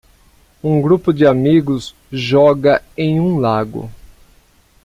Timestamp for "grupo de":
0.81-1.27